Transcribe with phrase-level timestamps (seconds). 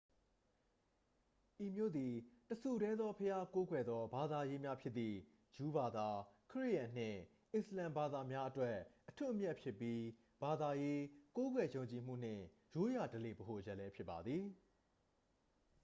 [1.65, 2.13] ဤမြို့သည်
[2.47, 5.17] တစ်ဆူတည်းသောဘုရားကိုးကွယ်သော ဘာသာရေးများဖြစ်သည့်
[5.55, 6.07] ဂျူးဘာသာ
[6.51, 7.19] ခရစ်ယာန်နှင့်
[7.53, 8.77] အစ္စလာမ်ဘာသာများအတွက်
[9.09, 10.01] အထွက်အမြတ်ဖြစ်ပြီး
[10.43, 11.01] ဘာသာရေး
[11.37, 12.43] ကိုးကွယ်ယုံကြည်မှုနှင့်
[12.75, 14.43] ရိုးရာဓလေ့ ဗဟိုချက်လည်း ဖြစ်ပါသည်